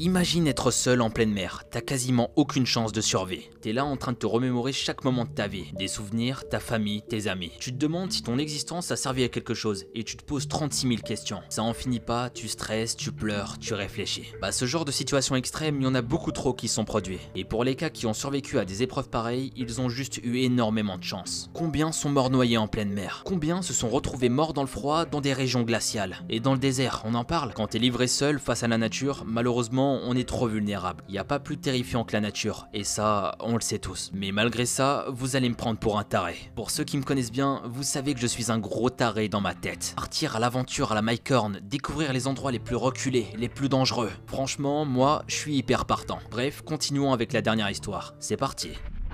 Imagine 0.01 0.47
être 0.47 0.71
seul 0.71 1.01
en 1.01 1.09
pleine 1.09 1.33
mer, 1.33 1.65
t'as 1.69 1.81
quasiment 1.81 2.31
aucune 2.37 2.65
chance 2.65 2.93
de 2.93 3.01
survie. 3.01 3.49
T'es 3.59 3.73
là 3.73 3.83
en 3.83 3.97
train 3.97 4.13
de 4.13 4.17
te 4.17 4.25
remémorer 4.25 4.71
chaque 4.71 5.03
moment 5.03 5.25
de 5.25 5.29
ta 5.29 5.49
vie, 5.49 5.73
des 5.77 5.89
souvenirs, 5.89 6.47
ta 6.47 6.61
famille, 6.61 7.01
tes 7.01 7.27
amis. 7.27 7.51
Tu 7.59 7.73
te 7.73 7.77
demandes 7.77 8.13
si 8.13 8.23
ton 8.23 8.37
existence 8.37 8.91
a 8.91 8.95
servi 8.95 9.25
à 9.25 9.27
quelque 9.27 9.53
chose 9.53 9.87
et 9.95 10.05
tu 10.05 10.15
te 10.15 10.23
poses 10.23 10.47
36 10.47 10.87
000 10.87 11.01
questions. 11.01 11.41
Ça 11.49 11.63
en 11.63 11.73
finit 11.73 11.99
pas, 11.99 12.29
tu 12.29 12.47
stresses, 12.47 12.95
tu 12.95 13.11
pleures, 13.11 13.59
tu 13.59 13.73
réfléchis. 13.73 14.31
Bah 14.41 14.53
ce 14.53 14.63
genre 14.63 14.85
de 14.85 14.93
situation 14.93 15.35
extrême, 15.35 15.81
il 15.81 15.83
y 15.83 15.87
en 15.87 15.95
a 15.95 16.01
beaucoup 16.01 16.31
trop 16.31 16.53
qui 16.53 16.69
sont 16.69 16.85
produits. 16.85 17.19
Et 17.35 17.43
pour 17.43 17.65
les 17.65 17.75
cas 17.75 17.89
qui 17.89 18.05
ont 18.05 18.13
survécu 18.13 18.57
à 18.57 18.63
des 18.63 18.83
épreuves 18.83 19.09
pareilles, 19.09 19.51
ils 19.57 19.81
ont 19.81 19.89
juste 19.89 20.21
eu 20.23 20.37
énormément 20.37 20.97
de 20.97 21.03
chance. 21.03 21.49
Combien 21.53 21.91
sont 21.91 22.09
morts 22.09 22.29
noyés 22.29 22.57
en 22.57 22.69
pleine 22.69 22.93
mer? 22.93 23.23
Combien 23.25 23.61
se 23.61 23.73
sont 23.73 23.89
retrouvés 23.89 24.29
morts 24.29 24.53
dans 24.53 24.63
le 24.63 24.67
froid 24.67 25.03
dans 25.03 25.19
des 25.19 25.33
régions 25.33 25.63
glaciales? 25.63 26.23
Et 26.29 26.39
dans 26.39 26.53
le 26.53 26.59
désert, 26.59 27.01
on 27.03 27.15
en 27.15 27.25
parle? 27.25 27.53
Quand 27.53 27.67
t'es 27.67 27.79
livré 27.79 28.07
seul 28.07 28.39
face 28.39 28.63
à 28.63 28.69
la 28.69 28.77
nature, 28.77 29.25
malheureusement 29.27 29.88
on 30.03 30.15
est 30.15 30.27
trop 30.27 30.47
vulnérable. 30.47 31.03
Il 31.07 31.13
n'y 31.13 31.17
a 31.17 31.23
pas 31.23 31.39
plus 31.39 31.57
terrifiant 31.57 32.03
que 32.03 32.13
la 32.13 32.21
nature, 32.21 32.67
et 32.73 32.83
ça, 32.83 33.35
on 33.39 33.55
le 33.55 33.61
sait 33.61 33.79
tous. 33.79 34.11
Mais 34.13 34.31
malgré 34.31 34.65
ça, 34.65 35.05
vous 35.09 35.35
allez 35.35 35.49
me 35.49 35.55
prendre 35.55 35.79
pour 35.79 35.97
un 35.97 36.03
taré. 36.03 36.35
Pour 36.55 36.71
ceux 36.71 36.83
qui 36.83 36.97
me 36.97 37.03
connaissent 37.03 37.31
bien, 37.31 37.61
vous 37.65 37.83
savez 37.83 38.13
que 38.13 38.19
je 38.19 38.27
suis 38.27 38.51
un 38.51 38.59
gros 38.59 38.89
taré 38.89 39.29
dans 39.29 39.41
ma 39.41 39.55
tête. 39.55 39.93
Partir 39.95 40.35
à 40.35 40.39
l'aventure 40.39 40.91
à 40.91 40.95
la 40.95 41.01
Mycorn, 41.01 41.59
découvrir 41.63 42.13
les 42.13 42.27
endroits 42.27 42.51
les 42.51 42.59
plus 42.59 42.75
reculés, 42.75 43.27
les 43.37 43.49
plus 43.49 43.69
dangereux. 43.69 44.11
Franchement, 44.27 44.85
moi, 44.85 45.23
je 45.27 45.35
suis 45.35 45.55
hyper 45.55 45.85
partant. 45.85 46.19
Bref, 46.31 46.61
continuons 46.61 47.13
avec 47.13 47.33
la 47.33 47.41
dernière 47.41 47.69
histoire. 47.69 48.13
C'est 48.19 48.37
parti. 48.37 48.69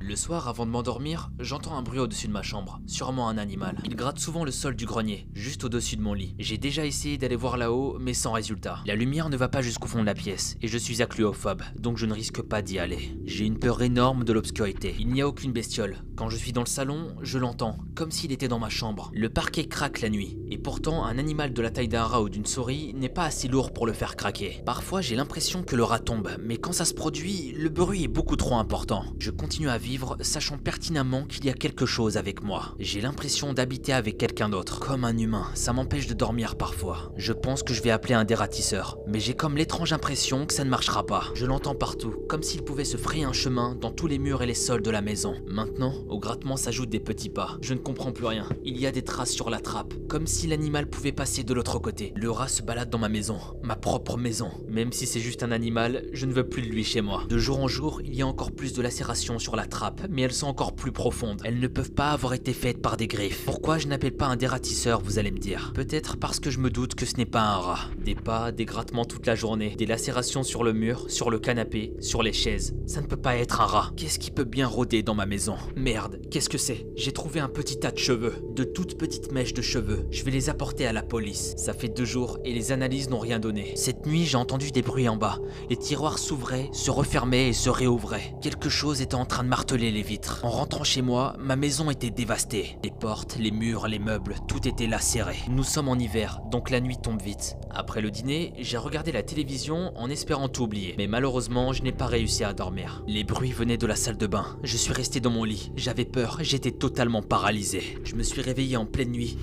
Le 0.08 0.16
soir, 0.16 0.48
avant 0.48 0.68
de 0.68 0.72
m'endormir, 0.72 1.32
j'entends 1.40 1.76
un 1.76 1.82
bruit 1.82 1.98
au-dessus 1.98 2.28
de 2.28 2.32
ma 2.32 2.44
chambre, 2.44 2.80
sûrement 2.86 3.28
un 3.28 3.40
animal. 3.40 3.80
Il 3.86 3.96
gratte 3.96 4.20
souvent 4.20 4.44
le 4.44 4.52
sol 4.52 4.76
du 4.76 4.86
grenier, 4.86 5.28
juste 5.34 5.64
au-dessus 5.64 5.96
de 5.96 6.04
mon 6.04 6.14
lit. 6.14 6.36
J'ai 6.38 6.60
déjà 6.60 6.86
essayé 6.86 7.18
d'aller 7.18 7.36
voir 7.36 7.58
là-haut, 7.58 7.98
mais 8.00 8.14
sans 8.14 8.34
résultat. 8.34 8.84
La 8.86 8.94
lumière 8.94 9.30
ne 9.30 9.36
va 9.36 9.48
pas 9.48 9.64
jusqu'au 9.64 9.88
fond 9.88 10.02
de 10.02 10.06
la 10.06 10.14
pièce, 10.14 10.58
et 10.62 10.68
je 10.68 10.78
suis 10.78 11.02
acluophobe, 11.02 11.64
donc 11.80 11.98
je 11.98 12.06
ne 12.06 12.14
risque 12.14 12.44
pas 12.44 12.62
d'y 12.62 12.78
aller. 12.78 13.18
J'ai 13.26 13.46
une 13.46 13.58
peur 13.58 13.82
énorme 13.82 14.26
de 14.26 14.32
l'obscurité. 14.32 14.96
Il 15.00 15.08
n'y 15.08 15.24
a 15.24 15.28
aucune 15.28 15.54
bestiole. 15.54 16.04
Quand 16.16 16.30
je 16.30 16.38
suis 16.38 16.54
dans 16.54 16.62
le 16.62 16.68
salon, 16.68 17.16
je 17.24 17.40
l'entends, 17.40 17.80
comme 17.96 18.12
s'il 18.12 18.32
était 18.32 18.48
dans 18.48 18.60
ma 18.60 18.70
chambre. 18.70 19.10
Le 19.12 19.30
parquet 19.30 19.66
craque 19.66 20.02
la 20.02 20.10
nuit, 20.10 20.38
et 20.52 20.60
pourtant 20.60 21.04
un 21.04 21.18
animal 21.18 21.52
de 21.52 21.62
la 21.64 21.72
taille 21.72 21.88
d'un 21.88 22.04
rat 22.04 22.22
ou 22.22 22.30
d'une 22.30 22.46
souris 22.46 22.94
n'est 22.94 23.10
pas 23.10 23.26
assez 23.26 23.48
lourd 23.48 23.74
pour 23.74 23.88
le 23.88 23.94
faire 23.94 24.16
craquer. 24.16 24.62
Parfois 24.68 25.02
j'ai 25.02 25.16
l'impression 25.16 25.64
que 25.64 25.76
le 25.76 25.84
rat 25.84 25.98
tombe, 25.98 26.30
mais 26.44 26.58
quand 26.58 26.74
ça 26.74 26.86
se 26.86 26.94
produit, 26.94 27.54
le 27.58 27.70
bruit 27.70 28.04
est 28.04 28.08
beaucoup 28.08 28.36
trop 28.36 28.58
important. 28.58 29.04
Je 29.18 29.32
continue 29.32 29.68
à 29.68 29.80
vivre 29.80 29.95
sachant 30.22 30.58
pertinemment 30.58 31.26
qu'il 31.26 31.46
y 31.46 31.50
a 31.50 31.54
quelque 31.54 31.86
chose 31.86 32.18
avec 32.18 32.44
moi. 32.44 32.76
J'ai 32.80 33.02
l'impression 33.02 33.54
d'habiter 33.54 33.94
avec 33.94 34.18
quelqu'un 34.18 34.50
d'autre, 34.50 34.80
comme 34.80 35.06
un 35.06 35.18
humain. 35.18 35.48
Ça 35.54 35.74
m'empêche 35.74 36.08
de 36.08 36.14
dormir 36.14 36.56
parfois. 36.56 37.12
Je 37.18 37.34
pense 37.34 37.64
que 37.64 37.74
je 37.74 37.82
vais 37.82 37.92
appeler 37.92 38.14
un 38.14 38.26
dératisseur, 38.26 38.98
mais 39.08 39.20
j'ai 39.20 39.34
comme 39.34 39.58
l'étrange 39.58 39.94
impression 39.94 40.46
que 40.46 40.54
ça 40.54 40.64
ne 40.64 40.70
marchera 40.70 41.06
pas. 41.06 41.26
Je 41.36 41.46
l'entends 41.46 41.76
partout, 41.76 42.16
comme 42.28 42.44
s'il 42.44 42.64
pouvait 42.64 42.86
se 42.86 42.98
frayer 42.98 43.24
un 43.24 43.34
chemin 43.34 43.76
dans 43.76 43.92
tous 43.92 44.08
les 44.08 44.20
murs 44.20 44.42
et 44.42 44.48
les 44.48 44.54
sols 44.54 44.82
de 44.82 44.92
la 44.92 45.02
maison. 45.02 45.36
Maintenant, 45.48 45.94
au 46.10 46.20
grattement 46.20 46.58
s'ajoutent 46.58 46.90
des 46.90 47.00
petits 47.00 47.30
pas. 47.30 47.58
Je 47.62 47.74
ne 47.74 47.80
comprends 47.80 48.12
plus 48.12 48.26
rien. 48.26 48.48
Il 48.64 48.78
y 48.78 48.88
a 48.88 48.92
des 48.92 49.04
traces 49.04 49.32
sur 49.32 49.50
la 49.50 49.60
trappe, 49.60 49.94
comme 50.08 50.28
si 50.28 50.48
l'animal 50.48 50.88
pouvait 50.88 51.12
passer 51.12 51.44
de 51.44 51.54
l'autre 51.54 51.80
côté. 51.80 52.14
Le 52.16 52.32
rat 52.32 52.48
se 52.48 52.62
balade 52.62 52.90
dans 52.90 53.00
ma 53.00 53.10
maison, 53.10 53.40
ma 53.64 53.76
propre 53.76 54.18
maison. 54.18 54.52
Même 54.68 54.92
si 54.92 55.06
c'est 55.06 55.20
juste 55.20 55.44
un 55.44 55.52
animal, 55.52 56.06
je 56.14 56.26
ne 56.26 56.34
veux 56.34 56.48
plus 56.48 56.62
de 56.62 56.68
lui 56.68 56.84
chez 56.84 57.02
moi. 57.02 57.24
De 57.30 57.38
jour 57.38 57.60
en 57.60 57.68
jour, 57.68 58.02
il 58.04 58.16
y 58.16 58.22
a 58.22 58.28
encore 58.28 58.52
plus 58.52 58.74
de 58.74 58.82
lacérations 58.82 59.40
sur 59.40 59.56
la 59.56 59.66
trappe, 59.66 59.75
mais 60.10 60.24
elles 60.24 60.34
sont 60.34 60.48
encore 60.48 60.74
plus 60.74 60.92
profondes. 60.92 61.42
Elles 61.44 61.60
ne 61.60 61.68
peuvent 61.68 61.92
pas 61.92 62.12
avoir 62.12 62.34
été 62.34 62.54
faites 62.54 62.82
par 62.82 62.98
des 62.98 63.08
griffes. 63.08 63.44
Pourquoi 63.46 63.78
je 63.78 63.88
n'appelle 63.88 64.16
pas 64.16 64.28
un 64.28 64.36
dératisseur, 64.36 65.02
vous 65.02 65.20
allez 65.20 65.32
me 65.32 65.40
dire? 65.40 65.72
Peut-être 65.74 66.18
parce 66.18 66.40
que 66.40 66.50
je 66.50 66.60
me 66.60 66.70
doute 66.70 66.96
que 66.96 67.06
ce 67.06 67.18
n'est 67.18 67.26
pas 67.26 67.42
un 67.42 67.58
rat. 67.58 67.80
Des 68.04 68.16
pas, 68.16 68.52
des 68.52 68.66
grattements 68.66 69.06
toute 69.06 69.28
la 69.28 69.36
journée, 69.36 69.76
des 69.76 69.86
lacérations 69.86 70.44
sur 70.44 70.64
le 70.64 70.74
mur, 70.74 71.06
sur 71.10 71.30
le 71.30 71.40
canapé, 71.40 71.94
sur 72.00 72.24
les 72.24 72.34
chaises. 72.34 72.76
Ça 72.86 73.02
ne 73.02 73.08
peut 73.08 73.18
pas 73.18 73.36
être 73.36 73.62
un 73.62 73.66
rat. 73.66 73.92
Qu'est-ce 73.98 74.20
qui 74.20 74.32
peut 74.32 74.44
bien 74.44 74.68
rôder 74.68 75.04
dans 75.04 75.16
ma 75.16 75.26
maison? 75.26 75.56
Merde, 75.76 76.22
qu'est-ce 76.32 76.50
que 76.50 76.58
c'est? 76.58 76.88
J'ai 76.96 77.12
trouvé 77.12 77.40
un 77.40 77.50
petit 77.50 77.80
tas 77.80 77.92
de 77.92 77.98
cheveux, 77.98 78.36
de 78.56 78.64
toutes 78.64 78.98
petites 78.98 79.32
mèches 79.32 79.54
de 79.54 79.62
cheveux. 79.62 80.06
Je 80.12 80.24
vais 80.24 80.32
les 80.32 80.50
apporter 80.50 80.88
à 80.88 80.94
la 80.94 81.04
police. 81.04 81.54
Ça 81.58 81.74
fait 81.74 81.90
deux 81.90 82.06
jours 82.06 82.40
et 82.46 82.54
les 82.54 82.72
analyses 82.72 83.10
n'ont 83.10 83.20
rien 83.20 83.40
donné. 83.40 83.74
Cette 83.76 84.06
nuit, 84.06 84.26
j'ai 84.26 84.38
entendu 84.38 84.72
des 84.72 84.82
bruits 84.82 85.10
en 85.10 85.18
bas. 85.18 85.40
Les 85.70 85.78
tiroirs 85.78 86.20
s'ouvraient, 86.20 86.70
se 86.72 86.92
refermaient 86.92 87.50
et 87.50 87.54
se 87.54 87.70
réouvraient. 87.70 88.36
Quelque 88.42 88.70
chose 88.70 89.02
était 89.02 89.16
en 89.16 89.26
train 89.26 89.44
de 89.44 89.50
marteler 89.50 89.65
les 89.74 90.04
vitres. 90.04 90.42
En 90.44 90.50
rentrant 90.50 90.84
chez 90.84 91.02
moi, 91.02 91.36
ma 91.40 91.56
maison 91.56 91.90
était 91.90 92.12
dévastée. 92.12 92.78
Les 92.84 92.92
portes, 92.92 93.38
les 93.40 93.52
murs, 93.52 93.88
les 93.88 94.00
meubles, 94.00 94.36
tout 94.48 94.68
était 94.68 94.86
lacéré. 94.86 95.38
Nous 95.50 95.64
sommes 95.64 95.90
en 95.90 95.96
hiver, 95.96 96.42
donc 96.52 96.70
la 96.70 96.80
nuit 96.80 96.98
tombe 96.98 97.22
vite. 97.22 97.58
Après 97.72 98.02
le 98.02 98.12
dîner, 98.12 98.54
j'ai 98.60 98.78
regardé 98.78 99.12
la 99.12 99.24
télévision 99.24 99.92
en 99.98 100.10
espérant 100.10 100.50
tout 100.50 100.64
oublier. 100.64 100.94
Mais 100.98 101.08
malheureusement, 101.08 101.74
je 101.74 101.82
n'ai 101.82 101.92
pas 101.92 102.06
réussi 102.06 102.44
à 102.44 102.54
dormir. 102.54 103.04
Les 103.08 103.24
bruits 103.24 103.52
venaient 103.52 103.78
de 103.78 103.88
la 103.88 103.96
salle 103.96 104.18
de 104.18 104.28
bain. 104.28 104.58
Je 104.64 104.78
suis 104.78 104.94
resté 104.94 105.20
dans 105.20 105.32
mon 105.32 105.44
lit. 105.44 105.72
J'avais 105.76 106.06
peur, 106.06 106.38
j'étais 106.42 106.72
totalement 106.72 107.24
paralysé. 107.24 107.98
Je 108.04 108.16
me 108.16 108.24
suis 108.24 108.42
réveillé 108.42 108.78
en 108.78 108.86
pleine 108.86 109.12
nuit 109.12 109.38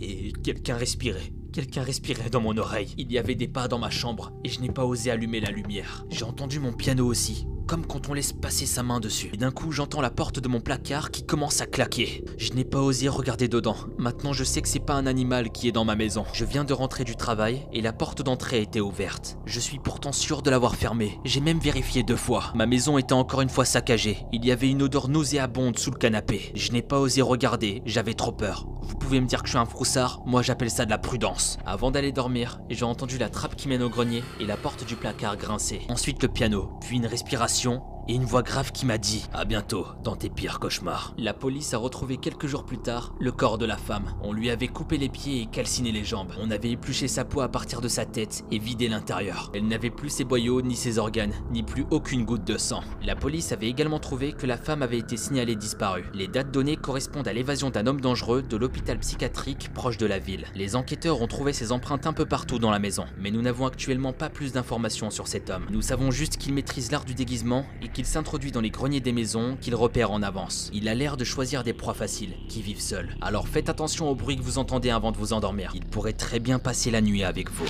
et, 0.00 0.28
et 0.28 0.32
quelqu'un 0.32 0.76
respirait. 0.76 1.32
Quelqu'un 1.52 1.82
respirait 1.82 2.30
dans 2.30 2.40
mon 2.40 2.56
oreille. 2.56 2.94
Il 2.96 3.12
y 3.12 3.18
avait 3.18 3.34
des 3.34 3.48
pas 3.48 3.68
dans 3.68 3.78
ma 3.78 3.90
chambre 3.90 4.32
et 4.42 4.48
je 4.48 4.60
n'ai 4.60 4.70
pas 4.70 4.86
osé 4.86 5.10
allumer 5.10 5.40
la 5.40 5.50
lumière. 5.50 6.06
J'ai 6.08 6.24
entendu 6.24 6.58
mon 6.58 6.72
piano 6.72 7.06
aussi, 7.06 7.46
comme 7.72 7.86
quand 7.86 8.10
on 8.10 8.12
laisse 8.12 8.34
passer 8.34 8.66
sa 8.66 8.82
main 8.82 9.00
dessus. 9.00 9.30
Et 9.32 9.38
d'un 9.38 9.50
coup, 9.50 9.72
j'entends 9.72 10.02
la 10.02 10.10
porte 10.10 10.38
de 10.38 10.46
mon 10.46 10.60
placard 10.60 11.10
qui 11.10 11.24
commence 11.24 11.62
à 11.62 11.66
claquer. 11.66 12.22
Je 12.36 12.52
n'ai 12.52 12.66
pas 12.66 12.80
osé 12.80 13.08
regarder 13.08 13.48
dedans. 13.48 13.76
Maintenant, 13.96 14.34
je 14.34 14.44
sais 14.44 14.60
que 14.60 14.68
c'est 14.68 14.78
pas 14.78 14.92
un 14.92 15.06
animal 15.06 15.50
qui 15.50 15.68
est 15.68 15.72
dans 15.72 15.86
ma 15.86 15.96
maison. 15.96 16.26
Je 16.34 16.44
viens 16.44 16.64
de 16.64 16.74
rentrer 16.74 17.04
du 17.04 17.16
travail 17.16 17.66
et 17.72 17.80
la 17.80 17.94
porte 17.94 18.20
d'entrée 18.20 18.60
était 18.60 18.80
ouverte. 18.80 19.38
Je 19.46 19.58
suis 19.58 19.78
pourtant 19.78 20.12
sûr 20.12 20.42
de 20.42 20.50
l'avoir 20.50 20.76
fermée. 20.76 21.18
J'ai 21.24 21.40
même 21.40 21.60
vérifié 21.60 22.02
deux 22.02 22.14
fois. 22.14 22.52
Ma 22.54 22.66
maison 22.66 22.98
était 22.98 23.14
encore 23.14 23.40
une 23.40 23.48
fois 23.48 23.64
saccagée. 23.64 24.18
Il 24.34 24.44
y 24.44 24.52
avait 24.52 24.68
une 24.68 24.82
odeur 24.82 25.08
nauséabonde 25.08 25.78
sous 25.78 25.92
le 25.92 25.96
canapé. 25.96 26.52
Je 26.54 26.72
n'ai 26.72 26.82
pas 26.82 27.00
osé 27.00 27.22
regarder, 27.22 27.80
j'avais 27.86 28.12
trop 28.12 28.32
peur. 28.32 28.66
Vous 28.82 28.96
pouvez 28.96 29.20
me 29.20 29.26
dire 29.26 29.40
que 29.40 29.46
je 29.46 29.52
suis 29.52 29.58
un 29.58 29.64
froussard, 29.64 30.20
moi 30.26 30.42
j'appelle 30.42 30.70
ça 30.70 30.84
de 30.84 30.90
la 30.90 30.98
prudence. 30.98 31.56
Avant 31.64 31.90
d'aller 31.90 32.12
dormir, 32.12 32.60
j'ai 32.68 32.84
entendu 32.84 33.16
la 33.16 33.30
trappe 33.30 33.56
qui 33.56 33.68
mène 33.68 33.82
au 33.82 33.88
grenier 33.88 34.22
et 34.40 34.44
la 34.44 34.56
porte 34.56 34.84
du 34.84 34.96
placard 34.96 35.36
grincer. 35.36 35.82
Ensuite 35.88 36.22
le 36.22 36.28
piano, 36.28 36.72
puis 36.80 36.96
une 36.96 37.06
respiration 37.06 37.61
mission 37.62 37.80
et 38.08 38.14
une 38.14 38.24
voix 38.24 38.42
grave 38.42 38.72
qui 38.72 38.86
m'a 38.86 38.98
dit 38.98 39.26
À 39.32 39.44
bientôt 39.44 39.86
dans 40.02 40.16
tes 40.16 40.30
pires 40.30 40.58
cauchemars. 40.58 41.14
La 41.18 41.34
police 41.34 41.74
a 41.74 41.78
retrouvé 41.78 42.16
quelques 42.16 42.46
jours 42.46 42.64
plus 42.64 42.78
tard 42.78 43.14
le 43.20 43.32
corps 43.32 43.58
de 43.58 43.66
la 43.66 43.76
femme. 43.76 44.14
On 44.22 44.32
lui 44.32 44.50
avait 44.50 44.68
coupé 44.68 44.98
les 44.98 45.08
pieds 45.08 45.42
et 45.42 45.46
calciné 45.46 45.92
les 45.92 46.04
jambes. 46.04 46.32
On 46.40 46.50
avait 46.50 46.70
épluché 46.70 47.08
sa 47.08 47.24
peau 47.24 47.40
à 47.40 47.48
partir 47.48 47.80
de 47.80 47.88
sa 47.88 48.04
tête 48.04 48.44
et 48.50 48.58
vidé 48.58 48.88
l'intérieur. 48.88 49.50
Elle 49.54 49.66
n'avait 49.66 49.90
plus 49.90 50.10
ses 50.10 50.24
boyaux 50.24 50.62
ni 50.62 50.76
ses 50.76 50.98
organes, 50.98 51.34
ni 51.50 51.62
plus 51.62 51.86
aucune 51.90 52.24
goutte 52.24 52.44
de 52.44 52.58
sang. 52.58 52.82
La 53.02 53.16
police 53.16 53.52
avait 53.52 53.68
également 53.68 54.00
trouvé 54.00 54.32
que 54.32 54.46
la 54.46 54.56
femme 54.56 54.82
avait 54.82 54.98
été 54.98 55.16
signalée 55.16 55.56
disparue. 55.56 56.10
Les 56.14 56.28
dates 56.28 56.50
données 56.50 56.76
correspondent 56.76 57.28
à 57.28 57.32
l'évasion 57.32 57.70
d'un 57.70 57.86
homme 57.86 58.00
dangereux 58.00 58.42
de 58.42 58.56
l'hôpital 58.56 58.98
psychiatrique 58.98 59.72
proche 59.72 59.98
de 59.98 60.06
la 60.06 60.18
ville. 60.18 60.46
Les 60.54 60.76
enquêteurs 60.76 61.22
ont 61.22 61.28
trouvé 61.28 61.52
ses 61.52 61.72
empreintes 61.72 62.06
un 62.06 62.12
peu 62.12 62.26
partout 62.26 62.58
dans 62.58 62.70
la 62.70 62.78
maison, 62.78 63.04
mais 63.18 63.30
nous 63.30 63.42
n'avons 63.42 63.66
actuellement 63.66 64.12
pas 64.12 64.30
plus 64.30 64.52
d'informations 64.52 65.10
sur 65.10 65.28
cet 65.28 65.50
homme. 65.50 65.66
Nous 65.70 65.82
savons 65.82 66.10
juste 66.10 66.36
qu'il 66.36 66.54
maîtrise 66.54 66.90
l'art 66.90 67.04
du 67.04 67.14
déguisement 67.14 67.64
qu'il 67.92 68.06
s'introduit 68.06 68.52
dans 68.52 68.60
les 68.60 68.70
greniers 68.70 69.00
des 69.00 69.12
maisons 69.12 69.56
qu'il 69.60 69.74
repère 69.74 70.10
en 70.10 70.22
avance. 70.22 70.70
Il 70.72 70.88
a 70.88 70.94
l'air 70.94 71.16
de 71.16 71.24
choisir 71.24 71.64
des 71.64 71.72
proies 71.72 71.94
faciles, 71.94 72.34
qui 72.48 72.62
vivent 72.62 72.80
seuls. 72.80 73.14
Alors 73.20 73.48
faites 73.48 73.68
attention 73.68 74.08
au 74.08 74.14
bruit 74.14 74.36
que 74.36 74.42
vous 74.42 74.58
entendez 74.58 74.90
avant 74.90 75.12
de 75.12 75.16
vous 75.16 75.32
endormir. 75.32 75.72
Il 75.74 75.84
pourrait 75.84 76.12
très 76.12 76.38
bien 76.38 76.58
passer 76.58 76.90
la 76.90 77.00
nuit 77.00 77.24
avec 77.24 77.50
vous. 77.50 77.66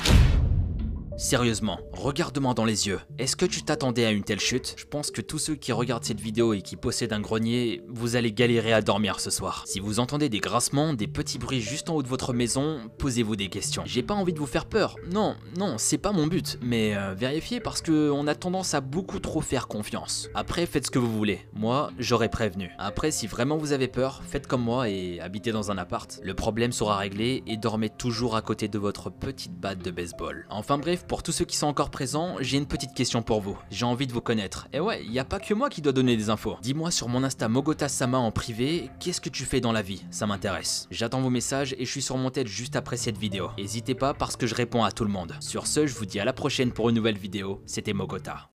Sérieusement, 1.22 1.78
regarde-moi 1.92 2.52
dans 2.52 2.64
les 2.64 2.88
yeux. 2.88 2.98
Est-ce 3.16 3.36
que 3.36 3.46
tu 3.46 3.62
t'attendais 3.62 4.04
à 4.04 4.10
une 4.10 4.24
telle 4.24 4.40
chute? 4.40 4.74
Je 4.76 4.84
pense 4.84 5.12
que 5.12 5.20
tous 5.20 5.38
ceux 5.38 5.54
qui 5.54 5.70
regardent 5.70 6.02
cette 6.02 6.20
vidéo 6.20 6.52
et 6.52 6.62
qui 6.62 6.74
possèdent 6.74 7.12
un 7.12 7.20
grenier, 7.20 7.80
vous 7.88 8.16
allez 8.16 8.32
galérer 8.32 8.72
à 8.72 8.82
dormir 8.82 9.20
ce 9.20 9.30
soir. 9.30 9.62
Si 9.68 9.78
vous 9.78 10.00
entendez 10.00 10.28
des 10.28 10.40
grincements, 10.40 10.94
des 10.94 11.06
petits 11.06 11.38
bruits 11.38 11.60
juste 11.60 11.90
en 11.90 11.94
haut 11.94 12.02
de 12.02 12.08
votre 12.08 12.32
maison, 12.32 12.80
posez-vous 12.98 13.36
des 13.36 13.46
questions. 13.46 13.84
J'ai 13.86 14.02
pas 14.02 14.14
envie 14.14 14.32
de 14.32 14.40
vous 14.40 14.46
faire 14.46 14.66
peur. 14.66 14.96
Non, 15.12 15.36
non, 15.56 15.76
c'est 15.78 15.96
pas 15.96 16.10
mon 16.10 16.26
but. 16.26 16.58
Mais 16.60 16.96
euh, 16.96 17.14
vérifiez 17.14 17.60
parce 17.60 17.82
que 17.82 18.10
on 18.10 18.26
a 18.26 18.34
tendance 18.34 18.74
à 18.74 18.80
beaucoup 18.80 19.20
trop 19.20 19.40
faire 19.40 19.68
confiance. 19.68 20.28
Après, 20.34 20.66
faites 20.66 20.86
ce 20.86 20.90
que 20.90 20.98
vous 20.98 21.16
voulez. 21.16 21.38
Moi, 21.54 21.92
j'aurais 22.00 22.30
prévenu. 22.30 22.72
Après, 22.78 23.12
si 23.12 23.28
vraiment 23.28 23.58
vous 23.58 23.70
avez 23.70 23.86
peur, 23.86 24.22
faites 24.26 24.48
comme 24.48 24.62
moi 24.62 24.88
et 24.88 25.20
habitez 25.20 25.52
dans 25.52 25.70
un 25.70 25.78
appart. 25.78 26.18
Le 26.24 26.34
problème 26.34 26.72
sera 26.72 26.96
réglé 26.96 27.44
et 27.46 27.56
dormez 27.56 27.90
toujours 27.90 28.34
à 28.34 28.42
côté 28.42 28.66
de 28.66 28.78
votre 28.80 29.08
petite 29.08 29.54
batte 29.54 29.84
de 29.84 29.92
baseball. 29.92 30.46
Enfin 30.50 30.78
bref, 30.78 31.04
pour 31.12 31.22
tous 31.22 31.32
ceux 31.32 31.44
qui 31.44 31.58
sont 31.58 31.66
encore 31.66 31.90
présents, 31.90 32.36
j'ai 32.40 32.56
une 32.56 32.64
petite 32.64 32.94
question 32.94 33.20
pour 33.20 33.42
vous. 33.42 33.58
J'ai 33.70 33.84
envie 33.84 34.06
de 34.06 34.14
vous 34.14 34.22
connaître. 34.22 34.66
Et 34.72 34.80
ouais, 34.80 35.04
il 35.04 35.10
n'y 35.10 35.18
a 35.18 35.26
pas 35.26 35.40
que 35.40 35.52
moi 35.52 35.68
qui 35.68 35.82
dois 35.82 35.92
donner 35.92 36.16
des 36.16 36.30
infos. 36.30 36.56
Dis-moi 36.62 36.90
sur 36.90 37.10
mon 37.10 37.22
Insta 37.22 37.50
Mogota 37.50 37.86
Sama 37.90 38.16
en 38.16 38.30
privé, 38.30 38.88
qu'est-ce 38.98 39.20
que 39.20 39.28
tu 39.28 39.44
fais 39.44 39.60
dans 39.60 39.72
la 39.72 39.82
vie? 39.82 40.06
Ça 40.10 40.26
m'intéresse. 40.26 40.88
J'attends 40.90 41.20
vos 41.20 41.28
messages 41.28 41.74
et 41.78 41.84
je 41.84 41.90
suis 41.90 42.00
sur 42.00 42.16
mon 42.16 42.30
tête 42.30 42.46
juste 42.46 42.76
après 42.76 42.96
cette 42.96 43.18
vidéo. 43.18 43.50
N'hésitez 43.58 43.94
pas 43.94 44.14
parce 44.14 44.38
que 44.38 44.46
je 44.46 44.54
réponds 44.54 44.84
à 44.84 44.90
tout 44.90 45.04
le 45.04 45.10
monde. 45.10 45.34
Sur 45.40 45.66
ce, 45.66 45.86
je 45.86 45.94
vous 45.94 46.06
dis 46.06 46.18
à 46.18 46.24
la 46.24 46.32
prochaine 46.32 46.72
pour 46.72 46.88
une 46.88 46.96
nouvelle 46.96 47.18
vidéo. 47.18 47.60
C'était 47.66 47.92
Mogota. 47.92 48.51